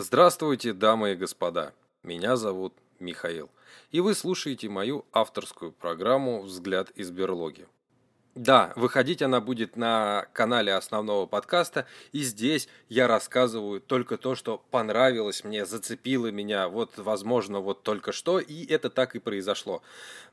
Здравствуйте, 0.00 0.74
дамы 0.74 1.14
и 1.14 1.16
господа. 1.16 1.74
Меня 2.04 2.36
зовут 2.36 2.72
Михаил. 3.00 3.50
И 3.90 3.98
вы 3.98 4.14
слушаете 4.14 4.68
мою 4.68 5.04
авторскую 5.10 5.72
программу 5.72 6.42
«Взгляд 6.42 6.90
из 6.90 7.10
берлоги». 7.10 7.66
Да, 8.36 8.72
выходить 8.76 9.22
она 9.22 9.40
будет 9.40 9.76
на 9.76 10.28
канале 10.32 10.72
основного 10.72 11.26
подкаста, 11.26 11.84
и 12.12 12.20
здесь 12.20 12.68
я 12.88 13.08
рассказываю 13.08 13.80
только 13.80 14.18
то, 14.18 14.36
что 14.36 14.62
понравилось 14.70 15.42
мне, 15.42 15.66
зацепило 15.66 16.30
меня, 16.30 16.68
вот, 16.68 16.96
возможно, 16.98 17.58
вот 17.58 17.82
только 17.82 18.12
что, 18.12 18.38
и 18.38 18.64
это 18.66 18.90
так 18.90 19.16
и 19.16 19.18
произошло. 19.18 19.82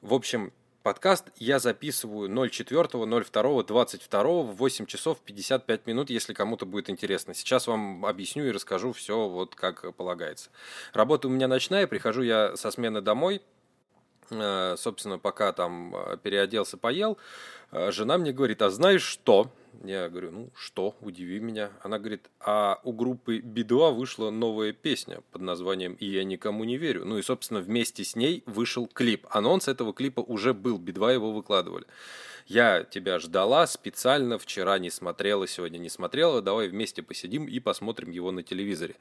В 0.01 0.13
общем, 0.13 0.53
Подкаст 0.85 1.25
я 1.37 1.57
записываю 1.57 2.29
04.02.22 2.29 4.43
в 4.43 4.55
8 4.55 4.85
часов 4.85 5.17
55 5.25 5.87
минут, 5.87 6.11
если 6.11 6.35
кому-то 6.35 6.67
будет 6.67 6.91
интересно. 6.91 7.33
Сейчас 7.33 7.65
вам 7.65 8.05
объясню 8.05 8.45
и 8.45 8.51
расскажу 8.51 8.93
все 8.93 9.27
вот 9.27 9.55
как 9.55 9.95
полагается. 9.95 10.51
Работа 10.93 11.27
у 11.27 11.31
меня 11.31 11.47
ночная, 11.47 11.87
прихожу 11.87 12.21
я 12.21 12.55
со 12.55 12.69
смены 12.69 13.01
домой, 13.01 13.41
собственно, 14.77 15.19
пока 15.19 15.51
там 15.53 15.95
э, 15.95 16.17
переоделся, 16.21 16.77
поел, 16.77 17.17
э, 17.71 17.91
жена 17.91 18.17
мне 18.17 18.31
говорит, 18.31 18.61
а 18.61 18.69
знаешь 18.69 19.03
что? 19.03 19.51
Я 19.83 20.09
говорю, 20.09 20.31
ну 20.31 20.49
что, 20.55 20.95
удиви 21.01 21.39
меня. 21.39 21.71
Она 21.81 21.99
говорит, 21.99 22.29
а 22.39 22.79
у 22.83 22.93
группы 22.93 23.39
Би-2 23.39 23.93
вышла 23.93 24.29
новая 24.29 24.71
песня 24.71 25.21
под 25.31 25.41
названием 25.41 25.93
«И 25.95 26.05
я 26.05 26.23
никому 26.23 26.63
не 26.63 26.77
верю». 26.77 27.05
Ну 27.05 27.17
и, 27.17 27.21
собственно, 27.21 27.59
вместе 27.59 28.03
с 28.03 28.15
ней 28.15 28.41
вышел 28.45 28.87
клип. 28.87 29.27
Анонс 29.29 29.67
этого 29.67 29.93
клипа 29.93 30.21
уже 30.21 30.53
был, 30.53 30.77
Би-2 30.77 31.13
его 31.13 31.31
выкладывали. 31.31 31.85
Я 32.47 32.83
тебя 32.83 33.19
ждала 33.19 33.65
специально, 33.67 34.37
вчера 34.37 34.77
не 34.77 34.91
смотрела, 34.91 35.47
сегодня 35.47 35.79
не 35.79 35.89
смотрела, 35.89 36.41
давай 36.41 36.67
вместе 36.67 37.01
посидим 37.01 37.45
и 37.45 37.59
посмотрим 37.59 38.11
его 38.11 38.31
на 38.31 38.43
телевизоре. 38.43 38.95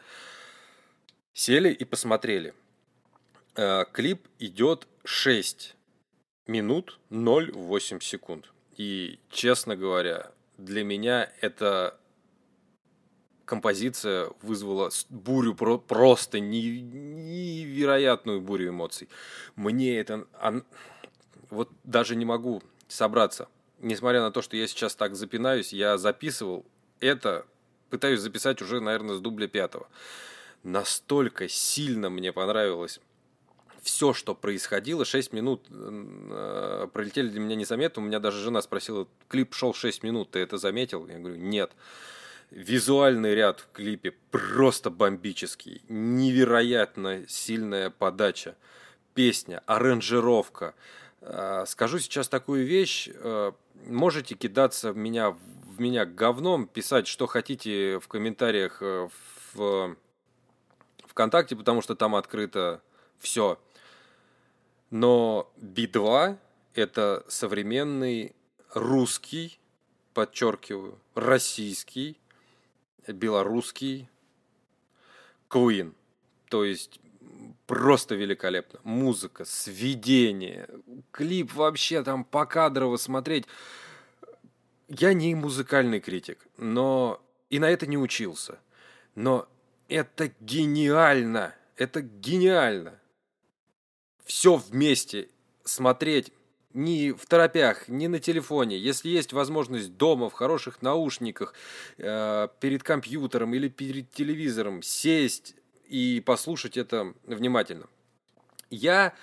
Сели 1.34 1.70
и 1.70 1.84
посмотрели. 1.84 2.54
Э, 3.56 3.84
клип 3.92 4.26
идет 4.40 4.88
6 5.04 5.76
минут 6.48 6.98
0,8 7.10 8.00
секунд. 8.00 8.52
И, 8.76 9.20
честно 9.30 9.76
говоря, 9.76 10.32
для 10.58 10.82
меня 10.82 11.30
эта 11.40 11.96
композиция 13.44 14.30
вызвала 14.42 14.90
бурю, 15.08 15.54
просто 15.54 16.40
невероятную 16.40 18.40
бурю 18.40 18.70
эмоций. 18.70 19.08
Мне 19.54 20.00
это... 20.00 20.26
Вот 21.50 21.70
даже 21.84 22.16
не 22.16 22.24
могу 22.24 22.60
собраться. 22.88 23.48
Несмотря 23.78 24.22
на 24.22 24.32
то, 24.32 24.42
что 24.42 24.56
я 24.56 24.66
сейчас 24.66 24.96
так 24.96 25.14
запинаюсь, 25.14 25.72
я 25.72 25.96
записывал 25.98 26.66
это, 26.98 27.46
пытаюсь 27.90 28.18
записать 28.18 28.60
уже, 28.62 28.80
наверное, 28.80 29.14
с 29.14 29.20
дубля 29.20 29.46
пятого. 29.46 29.86
Настолько 30.64 31.48
сильно 31.48 32.10
мне 32.10 32.32
понравилось 32.32 33.00
все, 33.84 34.12
что 34.12 34.34
происходило, 34.34 35.04
6 35.04 35.32
минут 35.32 35.66
э, 35.70 36.88
пролетели 36.92 37.28
для 37.28 37.40
меня 37.40 37.54
незаметно. 37.54 38.02
У 38.02 38.06
меня 38.06 38.18
даже 38.18 38.42
жена 38.42 38.62
спросила, 38.62 39.06
клип 39.28 39.54
шел 39.54 39.74
6 39.74 40.02
минут, 40.02 40.32
ты 40.32 40.40
это 40.40 40.58
заметил? 40.58 41.06
Я 41.06 41.18
говорю, 41.18 41.36
нет. 41.36 41.70
Визуальный 42.50 43.34
ряд 43.34 43.60
в 43.60 43.72
клипе 43.72 44.14
просто 44.30 44.90
бомбический, 44.90 45.82
невероятно 45.88 47.24
сильная 47.28 47.90
подача, 47.90 48.56
песня, 49.14 49.62
аранжировка. 49.66 50.74
Э, 51.20 51.64
скажу 51.66 51.98
сейчас 51.98 52.28
такую 52.28 52.66
вещь, 52.66 53.08
э, 53.12 53.52
можете 53.86 54.34
кидаться 54.34 54.92
в 54.92 54.96
меня, 54.96 55.30
в 55.30 55.80
меня 55.80 56.06
говном, 56.06 56.66
писать, 56.66 57.06
что 57.06 57.26
хотите 57.26 57.98
в 57.98 58.08
комментариях 58.08 58.78
э, 58.80 59.08
в 59.54 59.96
ВКонтакте, 61.06 61.54
потому 61.54 61.80
что 61.82 61.94
там 61.94 62.14
открыто 62.14 62.82
все. 63.18 63.58
Но 64.94 65.52
Би-2– 65.56 66.38
это 66.74 67.24
современный 67.26 68.32
русский, 68.74 69.58
подчеркиваю, 70.12 71.00
российский, 71.16 72.16
белорусский 73.08 74.08
Queen. 75.50 75.94
То 76.48 76.62
есть 76.62 77.00
просто 77.66 78.14
великолепно. 78.14 78.78
Музыка, 78.84 79.44
сведение, 79.44 80.68
клип 81.10 81.54
вообще 81.54 82.04
там 82.04 82.22
покадрово 82.22 82.96
смотреть. 82.96 83.46
Я 84.86 85.12
не 85.12 85.34
музыкальный 85.34 85.98
критик, 85.98 86.38
но 86.56 87.20
и 87.50 87.58
на 87.58 87.68
это 87.68 87.88
не 87.88 87.98
учился. 87.98 88.60
Но 89.16 89.48
это 89.88 90.30
гениально, 90.38 91.52
это 91.74 92.00
гениально 92.00 93.00
все 94.24 94.56
вместе 94.56 95.28
смотреть 95.64 96.32
ни 96.74 97.12
в 97.12 97.24
торопях, 97.26 97.88
ни 97.88 98.08
на 98.08 98.18
телефоне. 98.18 98.76
Если 98.76 99.08
есть 99.08 99.32
возможность 99.32 99.96
дома, 99.96 100.28
в 100.28 100.32
хороших 100.32 100.82
наушниках, 100.82 101.54
э, 101.98 102.48
перед 102.60 102.82
компьютером 102.82 103.54
или 103.54 103.68
перед 103.68 104.10
телевизором 104.10 104.82
сесть 104.82 105.54
и 105.88 106.20
послушать 106.24 106.76
это 106.76 107.14
внимательно. 107.24 107.86
Я 108.70 109.14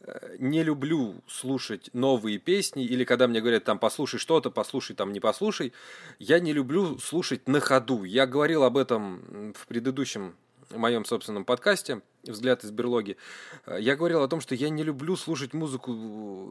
э, 0.00 0.36
не 0.38 0.62
люблю 0.62 1.14
слушать 1.26 1.88
новые 1.94 2.36
песни, 2.38 2.84
или 2.84 3.04
когда 3.04 3.28
мне 3.28 3.40
говорят 3.40 3.64
там 3.64 3.78
послушай 3.78 4.18
что-то, 4.18 4.50
послушай 4.50 4.94
там 4.94 5.14
не 5.14 5.20
послушай, 5.20 5.72
я 6.18 6.38
не 6.38 6.52
люблю 6.52 6.98
слушать 6.98 7.48
на 7.48 7.60
ходу. 7.60 8.04
Я 8.04 8.26
говорил 8.26 8.62
об 8.62 8.76
этом 8.76 9.54
в 9.54 9.66
предыдущем 9.66 10.36
моем 10.78 11.04
собственном 11.04 11.44
подкасте 11.44 12.02
«Взгляд 12.22 12.64
из 12.64 12.70
берлоги», 12.70 13.16
э, 13.66 13.78
я 13.80 13.96
говорил 13.96 14.22
о 14.22 14.28
том, 14.28 14.40
что 14.40 14.54
я 14.54 14.68
не 14.68 14.82
люблю 14.82 15.16
слушать 15.16 15.54
музыку 15.54 15.92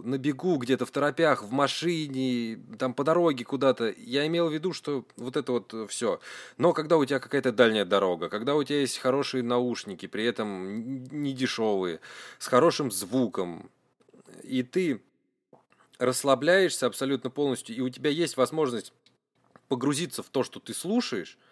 на 0.03 0.17
бегу, 0.17 0.57
где-то 0.57 0.85
в 0.85 0.91
торопях, 0.91 1.43
в 1.43 1.51
машине, 1.51 2.59
там 2.77 2.93
по 2.93 3.03
дороге 3.03 3.45
куда-то. 3.45 3.93
Я 3.97 4.25
имел 4.27 4.49
в 4.49 4.53
виду, 4.53 4.73
что 4.73 5.05
вот 5.17 5.37
это 5.37 5.51
вот 5.51 5.73
все. 5.89 6.19
Но 6.57 6.73
когда 6.73 6.97
у 6.97 7.05
тебя 7.05 7.19
какая-то 7.19 7.51
дальняя 7.51 7.85
дорога, 7.85 8.29
когда 8.29 8.55
у 8.55 8.63
тебя 8.63 8.81
есть 8.81 8.97
хорошие 8.97 9.43
наушники, 9.43 10.05
при 10.05 10.25
этом 10.25 11.03
не 11.21 11.33
дешевые, 11.33 11.99
с 12.39 12.47
хорошим 12.47 12.91
звуком, 12.91 13.69
и 14.43 14.63
ты 14.63 15.01
расслабляешься 15.97 16.87
абсолютно 16.87 17.29
полностью, 17.29 17.75
и 17.75 17.81
у 17.81 17.89
тебя 17.89 18.09
есть 18.09 18.37
возможность 18.37 18.93
погрузиться 19.67 20.23
в 20.23 20.29
то, 20.29 20.43
что 20.43 20.59
ты 20.59 20.73
слушаешь– 20.73 21.37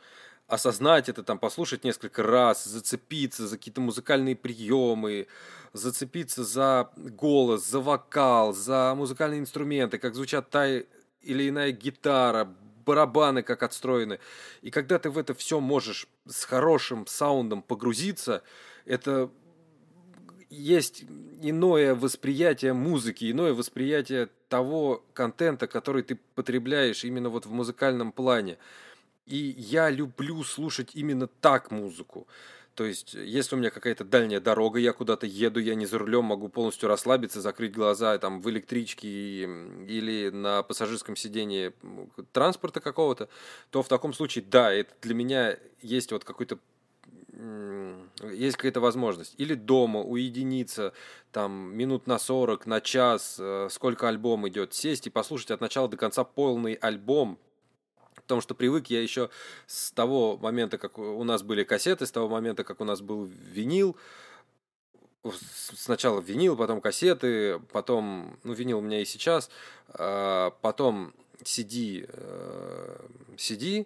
осознать 0.47 1.09
это, 1.09 1.23
там, 1.23 1.39
послушать 1.39 1.83
несколько 1.83 2.23
раз, 2.23 2.63
зацепиться 2.63 3.47
за 3.47 3.57
какие-то 3.57 3.81
музыкальные 3.81 4.35
приемы, 4.35 5.27
зацепиться 5.73 6.43
за 6.43 6.89
голос, 6.95 7.67
за 7.69 7.79
вокал, 7.79 8.53
за 8.53 8.93
музыкальные 8.95 9.41
инструменты, 9.41 9.97
как 9.97 10.15
звучат 10.15 10.49
та 10.49 10.67
или 10.67 11.49
иная 11.49 11.71
гитара, 11.71 12.49
барабаны 12.85 13.43
как 13.43 13.63
отстроены. 13.63 14.19
И 14.61 14.71
когда 14.71 14.97
ты 14.97 15.09
в 15.09 15.17
это 15.17 15.33
все 15.33 15.59
можешь 15.59 16.07
с 16.25 16.45
хорошим 16.45 17.05
саундом 17.05 17.61
погрузиться, 17.61 18.41
это 18.85 19.29
есть 20.49 21.03
иное 21.41 21.93
восприятие 21.93 22.71
музыки, 22.71 23.29
иное 23.29 23.53
восприятие 23.53 24.29
того 24.47 25.03
контента, 25.13 25.67
который 25.67 26.03
ты 26.03 26.17
потребляешь 26.35 27.03
именно 27.03 27.29
вот 27.29 27.45
в 27.45 27.51
музыкальном 27.51 28.13
плане. 28.13 28.57
И 29.27 29.55
я 29.57 29.89
люблю 29.89 30.43
слушать 30.43 30.91
именно 30.95 31.27
так 31.27 31.69
музыку. 31.71 32.27
То 32.75 32.85
есть, 32.85 33.15
если 33.15 33.55
у 33.55 33.57
меня 33.57 33.71
какая-то 33.71 34.03
дальняя 34.03 34.39
дорога, 34.39 34.77
я 34.77 34.93
куда-то 34.93 35.25
еду, 35.25 35.59
я 35.59 35.73
не 35.73 35.88
за 35.88 35.97
рулем, 35.97 36.25
могу 36.25 36.47
полностью 36.47 36.88
расслабиться, 36.88 37.41
закрыть 37.41 37.73
глаза 37.73 38.15
там 38.19 38.39
в 38.39 38.47
электричке 38.51 39.07
или 39.07 40.29
на 40.29 40.61
пассажирском 40.61 41.15
сидении 41.15 41.73
транспорта 42.33 42.79
какого-то, 42.79 43.29
то 43.71 43.81
в 43.81 43.88
таком 43.88 44.13
случае, 44.13 44.45
да, 44.47 44.71
это 44.71 44.93
для 45.01 45.15
меня 45.15 45.57
есть 45.81 46.11
вот 46.11 46.23
какой-то 46.23 46.59
есть 48.31 48.57
какая-то 48.57 48.79
возможность. 48.79 49.35
Или 49.38 49.53
дома 49.53 50.01
уединиться, 50.01 50.94
там, 51.31 51.75
минут 51.75 52.07
на 52.07 52.18
40, 52.18 52.65
на 52.65 52.81
час, 52.81 53.38
э, 53.39 53.68
сколько 53.69 54.07
альбом 54.07 54.47
идет, 54.47 54.74
сесть 54.74 55.07
и 55.07 55.12
послушать 55.12 55.51
от 55.51 55.62
начала 55.62 55.88
до 55.88 55.97
конца 55.97 56.24
полный 56.24 56.74
альбом, 56.74 57.38
потому 58.27 58.41
что 58.41 58.56
привык 58.56 58.88
я 58.88 59.01
еще 59.01 59.29
с 59.68 59.91
того 59.91 60.38
момента, 60.38 60.77
как 60.77 60.97
у 61.00 61.24
нас 61.24 61.44
были 61.44 61.63
кассеты, 61.63 62.06
с 62.06 62.12
того 62.12 62.27
момента, 62.27 62.65
как 62.65 62.81
у 62.81 62.83
нас 62.83 63.00
был 63.00 63.24
винил, 63.24 63.95
сначала 65.31 66.19
винил, 66.19 66.57
потом 66.57 66.81
кассеты, 66.81 67.59
потом, 67.71 68.38
ну, 68.44 68.51
винил 68.51 68.79
у 68.79 68.81
меня 68.81 69.00
и 69.01 69.06
сейчас, 69.06 69.50
а, 69.88 70.51
потом 70.62 71.13
CD, 71.41 72.06
CD, 73.38 73.81
э, 73.81 73.85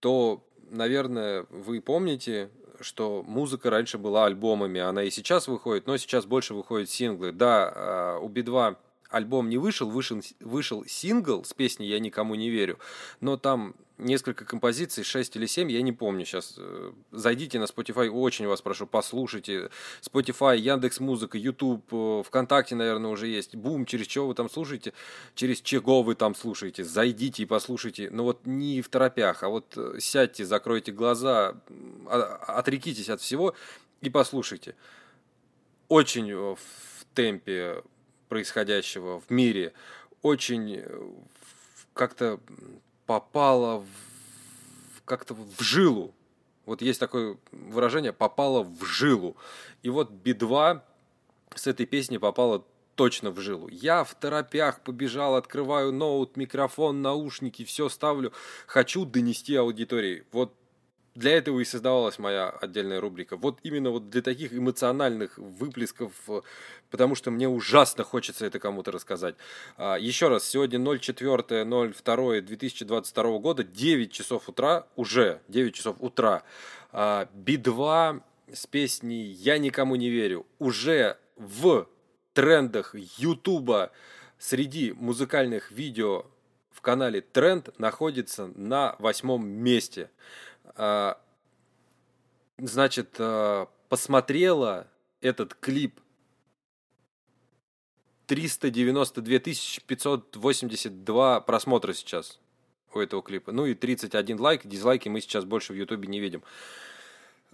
то, 0.00 0.44
наверное, 0.70 1.46
вы 1.50 1.80
помните, 1.80 2.50
что 2.80 3.22
музыка 3.22 3.70
раньше 3.70 3.96
была 3.96 4.26
альбомами, 4.26 4.80
она 4.80 5.04
и 5.04 5.10
сейчас 5.10 5.46
выходит, 5.46 5.86
но 5.86 5.96
сейчас 5.98 6.26
больше 6.26 6.54
выходят 6.54 6.90
синглы. 6.90 7.30
Да, 7.30 7.72
а, 7.74 8.18
у 8.18 8.28
Би-2 8.28 8.76
альбом 9.08 9.48
не 9.48 9.58
вышел, 9.58 9.88
вышел, 9.90 10.20
вышел 10.40 10.84
сингл 10.86 11.44
с 11.44 11.54
песней 11.54 11.88
«Я 11.88 11.98
никому 11.98 12.34
не 12.34 12.50
верю», 12.50 12.78
но 13.20 13.36
там 13.36 13.74
несколько 13.98 14.44
композиций, 14.44 15.04
6 15.04 15.36
или 15.36 15.46
7, 15.46 15.70
я 15.70 15.82
не 15.82 15.92
помню 15.92 16.24
сейчас. 16.24 16.54
Э, 16.56 16.92
зайдите 17.10 17.58
на 17.58 17.64
Spotify, 17.64 18.08
очень 18.08 18.46
вас 18.46 18.62
прошу, 18.62 18.86
послушайте. 18.86 19.70
Spotify, 20.00 20.56
Яндекс 20.56 21.00
Музыка, 21.00 21.36
YouTube, 21.36 21.84
э, 21.92 22.22
ВКонтакте, 22.26 22.74
наверное, 22.76 23.10
уже 23.10 23.26
есть. 23.26 23.56
Бум, 23.56 23.84
через 23.84 24.06
что 24.06 24.26
вы 24.26 24.34
там 24.34 24.48
слушаете, 24.48 24.92
через 25.34 25.60
чего 25.60 26.02
вы 26.02 26.14
там 26.14 26.34
слушаете. 26.34 26.84
Зайдите 26.84 27.42
и 27.42 27.46
послушайте. 27.46 28.08
Но 28.10 28.24
вот 28.24 28.46
не 28.46 28.80
в 28.82 28.88
торопях, 28.88 29.42
а 29.42 29.48
вот 29.48 29.74
э, 29.76 29.98
сядьте, 29.98 30.44
закройте 30.44 30.92
глаза, 30.92 31.56
отрекитесь 32.08 33.08
от 33.10 33.20
всего 33.20 33.54
и 34.00 34.10
послушайте. 34.10 34.74
Очень 35.88 36.34
в 36.34 36.58
темпе 37.14 37.82
происходящего 38.28 39.20
в 39.20 39.30
мире, 39.30 39.72
очень 40.22 40.84
как-то 41.94 42.40
попала 43.06 43.80
в, 43.80 45.02
как-то 45.04 45.34
в 45.34 45.60
жилу. 45.60 46.14
Вот 46.66 46.82
есть 46.82 47.00
такое 47.00 47.38
выражение 47.50 48.12
«попала 48.12 48.62
в 48.62 48.84
жилу». 48.84 49.36
И 49.82 49.88
вот 49.88 50.10
Би-2 50.10 50.82
с 51.54 51.66
этой 51.66 51.86
песни 51.86 52.18
попала 52.18 52.64
точно 52.94 53.30
в 53.30 53.40
жилу. 53.40 53.68
Я 53.68 54.04
в 54.04 54.14
торопях 54.14 54.80
побежал, 54.80 55.36
открываю 55.36 55.92
ноут, 55.92 56.36
микрофон, 56.36 57.00
наушники, 57.00 57.64
все 57.64 57.88
ставлю. 57.88 58.32
Хочу 58.66 59.04
донести 59.06 59.54
аудитории. 59.54 60.24
Вот 60.32 60.52
для 61.18 61.36
этого 61.36 61.60
и 61.60 61.64
создавалась 61.64 62.18
моя 62.18 62.48
отдельная 62.48 63.00
рубрика. 63.00 63.36
Вот 63.36 63.60
именно 63.64 63.90
вот 63.90 64.08
для 64.08 64.22
таких 64.22 64.54
эмоциональных 64.54 65.36
выплесков, 65.36 66.12
э, 66.28 66.42
потому 66.90 67.16
что 67.16 67.32
мне 67.32 67.48
ужасно 67.48 68.04
хочется 68.04 68.46
это 68.46 68.60
кому-то 68.60 68.92
рассказать. 68.92 69.34
А, 69.76 69.96
еще 69.96 70.28
раз, 70.28 70.44
сегодня 70.44 70.78
04.02.2022 70.78 73.38
года, 73.40 73.64
9 73.64 74.12
часов 74.12 74.48
утра, 74.48 74.86
уже 74.94 75.40
9 75.48 75.74
часов 75.74 75.96
утра. 75.98 76.44
А, 76.92 77.28
Би-2 77.34 78.22
с 78.52 78.66
песней 78.66 79.24
«Я 79.24 79.58
никому 79.58 79.96
не 79.96 80.10
верю» 80.10 80.46
уже 80.58 81.18
в 81.36 81.88
трендах 82.32 82.94
Ютуба 83.18 83.90
среди 84.38 84.92
музыкальных 84.92 85.72
видео 85.72 86.26
в 86.78 86.80
канале 86.80 87.20
Тренд 87.20 87.76
находится 87.80 88.52
на 88.54 88.94
восьмом 89.00 89.48
месте. 89.48 90.10
А, 90.76 91.20
значит, 92.58 93.16
а, 93.18 93.68
посмотрела 93.88 94.86
этот 95.20 95.54
клип 95.54 96.00
392 98.26 99.38
582 99.86 101.40
просмотра 101.40 101.92
сейчас 101.92 102.38
у 102.94 103.00
этого 103.00 103.22
клипа. 103.22 103.52
Ну 103.52 103.66
и 103.66 103.74
31 103.74 104.38
лайк. 104.38 104.66
Дизлайки 104.66 105.08
мы 105.08 105.20
сейчас 105.20 105.44
больше 105.44 105.72
в 105.72 105.76
Ютубе 105.76 106.08
не 106.08 106.20
видим. 106.20 106.42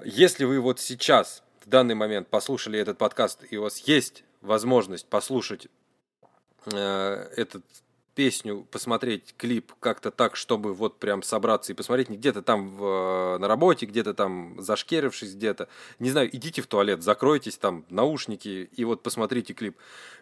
Если 0.05 0.44
вы 0.44 0.61
вот 0.61 0.81
сейчас, 0.81 1.43
в 1.61 1.69
данный 1.69 1.94
момент, 1.94 2.28
послушали 2.28 2.78
этот 2.78 2.99
подкаст, 2.99 3.44
и 3.50 3.56
у 3.56 3.62
вас 3.62 3.78
есть 3.78 4.25
возможность 4.40 5.06
послушать 5.06 5.69
э, 6.66 7.28
этот 7.37 7.64
песню, 8.14 8.66
посмотреть 8.70 9.34
клип 9.37 9.72
как-то 9.81 10.11
так, 10.11 10.37
чтобы 10.37 10.72
вот 10.75 10.99
прям 10.99 11.22
собраться 11.22 11.72
и 11.72 11.75
посмотреть 11.75 12.08
не 12.08 12.16
где-то 12.16 12.43
там 12.43 12.70
в, 12.76 12.84
э, 12.84 13.38
на 13.38 13.49
работе, 13.49 13.87
где-то 13.87 14.14
там 14.14 14.56
зашкерившись 14.61 15.34
где-то. 15.34 15.69
Не 15.99 16.11
знаю, 16.11 16.34
идите 16.34 16.62
в 16.62 16.66
туалет, 16.66 17.02
закройтесь 17.02 17.56
там, 17.56 17.84
наушники 17.90 18.70
и 18.72 18.84
вот 18.84 19.02
посмотрите 19.02 19.55
клип. 19.55 19.76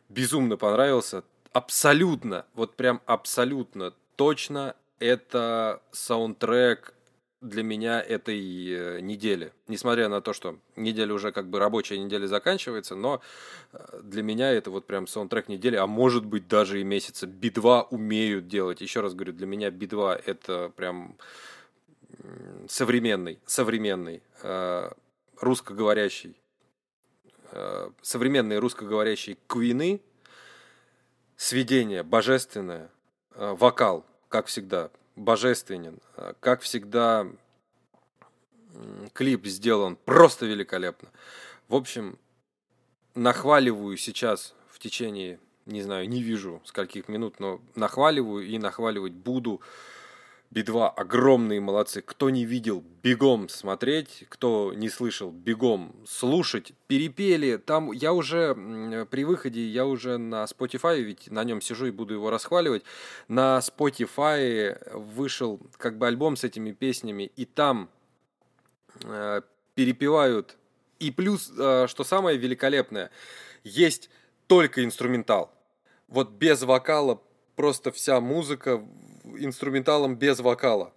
Безумно 0.08 0.56
понравился. 0.56 1.24
Абсолютно, 1.52 2.46
вот 2.54 2.76
прям 2.76 3.00
абсолютно 3.06 3.92
точно 4.16 4.74
это 4.98 5.82
саундтрек 5.90 6.94
для 7.42 7.64
меня 7.64 8.00
этой 8.00 8.38
э, 8.38 9.00
недели. 9.00 9.52
Несмотря 9.66 10.08
на 10.08 10.20
то, 10.20 10.32
что 10.32 10.58
неделя 10.76 11.12
уже 11.12 11.32
как 11.32 11.48
бы 11.48 11.58
рабочая 11.58 11.98
неделя 11.98 12.26
заканчивается, 12.26 12.94
но 12.94 13.20
э, 13.72 14.00
для 14.02 14.22
меня 14.22 14.50
это 14.52 14.70
вот 14.70 14.86
прям 14.86 15.08
саундтрек 15.08 15.48
недели, 15.48 15.76
а 15.76 15.86
может 15.88 16.24
быть 16.24 16.46
даже 16.46 16.80
и 16.80 16.84
месяца. 16.84 17.26
Би-2 17.26 17.88
умеют 17.90 18.46
делать. 18.46 18.80
Еще 18.80 19.00
раз 19.00 19.14
говорю, 19.14 19.32
для 19.32 19.46
меня 19.46 19.70
Би-2 19.70 20.22
это 20.24 20.72
прям 20.76 21.16
современный, 22.68 23.40
современный, 23.44 24.22
э, 24.42 24.90
русскоговорящий, 25.40 26.36
современные 28.00 28.60
русскоговорящие 28.60 29.36
квины, 29.46 30.00
сведение 31.36 32.02
божественное, 32.02 32.90
вокал, 33.34 34.06
как 34.28 34.46
всегда, 34.46 34.90
божественен. 35.17 36.00
Как 36.41 36.61
всегда, 36.62 37.26
клип 39.12 39.47
сделан 39.47 39.97
просто 39.97 40.47
великолепно. 40.47 41.11
В 41.69 41.75
общем, 41.75 42.19
нахваливаю 43.14 43.97
сейчас 43.97 44.55
в 44.69 44.79
течение, 44.79 45.38
не 45.67 45.82
знаю, 45.82 46.09
не 46.09 46.23
вижу 46.23 46.61
скольких 46.64 47.09
минут, 47.09 47.41
но 47.41 47.61
нахваливаю 47.75 48.47
и 48.47 48.59
нахваливать 48.59 49.12
буду. 49.12 49.61
Би-2 50.52 50.87
огромные 50.87 51.60
молодцы. 51.60 52.02
Кто 52.02 52.28
не 52.28 52.44
видел, 52.44 52.84
бегом 53.02 53.49
смотреть. 53.49 54.26
Кто 54.28 54.75
не 54.75 54.90
слышал, 54.90 55.31
бегом 55.31 55.96
слушать. 56.06 56.75
Перепели. 56.88 57.56
Там 57.56 57.90
я 57.90 58.12
уже 58.12 58.54
при 59.10 59.25
выходе, 59.25 59.66
я 59.66 59.87
уже 59.87 60.19
на 60.19 60.44
Spotify, 60.44 61.00
ведь 61.00 61.31
на 61.31 61.43
нем 61.44 61.62
сижу 61.62 61.87
и 61.87 61.90
буду 61.90 62.12
его 62.12 62.28
расхваливать. 62.28 62.82
На 63.28 63.60
Spotify 63.60 64.76
вышел 64.94 65.58
как 65.78 65.96
бы 65.96 66.06
альбом 66.06 66.37
с 66.37 66.44
этими 66.44 66.72
песнями. 66.72 67.32
И 67.34 67.46
там 67.46 67.88
э, 69.04 69.40
перепевают. 69.75 70.58
И 70.99 71.10
плюс, 71.10 71.50
э, 71.58 71.87
что 71.88 72.04
самое 72.04 72.37
великолепное, 72.37 73.10
есть 73.64 74.10
только 74.49 74.84
инструментал. 74.84 75.50
Вот 76.08 76.28
без 76.32 76.60
вокала 76.60 77.22
просто 77.56 77.90
вся 77.90 78.20
музыка 78.20 78.82
инструменталом 79.24 80.16
без 80.16 80.40
вокала. 80.40 80.92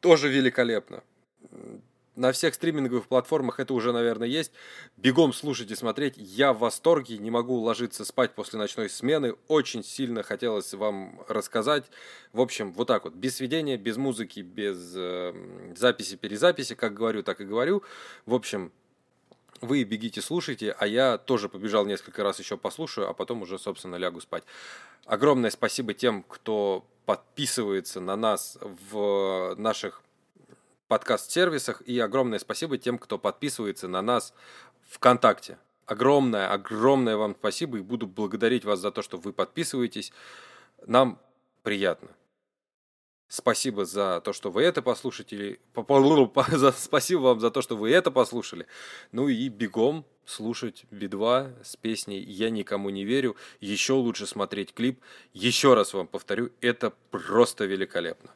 Тоже 0.00 0.28
великолепно. 0.28 1.02
На 2.18 2.32
всех 2.32 2.54
стриминговых 2.54 3.06
платформах 3.06 3.60
это 3.60 3.72
уже, 3.74 3.92
наверное, 3.92 4.26
есть. 4.26 4.50
Бегом 4.96 5.32
слушайте, 5.32 5.76
смотреть. 5.76 6.14
Я 6.16 6.52
в 6.52 6.58
восторге, 6.58 7.16
не 7.18 7.30
могу 7.30 7.60
ложиться 7.60 8.04
спать 8.04 8.34
после 8.34 8.58
ночной 8.58 8.90
смены. 8.90 9.36
Очень 9.46 9.84
сильно 9.84 10.24
хотелось 10.24 10.74
вам 10.74 11.22
рассказать. 11.28 11.84
В 12.32 12.40
общем, 12.40 12.72
вот 12.72 12.88
так 12.88 13.04
вот, 13.04 13.14
без 13.14 13.36
сведения, 13.36 13.76
без 13.76 13.96
музыки, 13.98 14.40
без 14.40 14.94
э, 14.96 15.32
записи-перезаписи, 15.76 16.74
как 16.74 16.92
говорю, 16.92 17.22
так 17.22 17.40
и 17.40 17.44
говорю. 17.44 17.84
В 18.26 18.34
общем, 18.34 18.72
вы 19.60 19.84
бегите, 19.84 20.20
слушайте, 20.20 20.74
а 20.76 20.88
я 20.88 21.18
тоже 21.18 21.48
побежал 21.48 21.86
несколько 21.86 22.24
раз 22.24 22.40
еще 22.40 22.56
послушаю, 22.56 23.08
а 23.08 23.14
потом 23.14 23.42
уже, 23.42 23.60
собственно, 23.60 23.94
лягу 23.94 24.20
спать. 24.20 24.42
Огромное 25.04 25.50
спасибо 25.50 25.94
тем, 25.94 26.24
кто 26.24 26.84
подписывается 27.08 28.00
на 28.00 28.16
нас 28.16 28.58
в 28.60 29.54
наших 29.56 30.02
подкаст-сервисах, 30.88 31.80
и 31.80 31.98
огромное 31.98 32.38
спасибо 32.38 32.76
тем, 32.76 32.98
кто 32.98 33.16
подписывается 33.16 33.88
на 33.88 34.02
нас 34.02 34.34
ВКонтакте. 34.90 35.56
Огромное, 35.86 36.52
огромное 36.52 37.16
вам 37.16 37.34
спасибо, 37.34 37.78
и 37.78 37.80
буду 37.80 38.06
благодарить 38.06 38.66
вас 38.66 38.80
за 38.80 38.90
то, 38.90 39.00
что 39.00 39.16
вы 39.16 39.32
подписываетесь. 39.32 40.12
Нам 40.86 41.18
приятно. 41.62 42.10
Спасибо 43.26 43.86
за 43.86 44.20
то, 44.20 44.34
что 44.34 44.50
вы 44.50 44.64
это 44.64 44.82
послушали. 44.82 45.60
Спасибо 46.76 47.20
вам 47.20 47.40
за 47.40 47.50
то, 47.50 47.62
что 47.62 47.74
вы 47.74 47.90
это 47.90 48.10
послушали. 48.10 48.66
Ну 49.12 49.28
и 49.28 49.48
бегом 49.48 50.04
слушать 50.28 50.84
Би-2 50.90 51.64
с 51.64 51.76
песней 51.76 52.20
«Я 52.20 52.50
никому 52.50 52.90
не 52.90 53.04
верю». 53.04 53.36
Еще 53.60 53.94
лучше 53.94 54.26
смотреть 54.26 54.74
клип. 54.74 55.00
Еще 55.32 55.74
раз 55.74 55.94
вам 55.94 56.06
повторю, 56.06 56.50
это 56.60 56.92
просто 57.10 57.64
великолепно. 57.64 58.30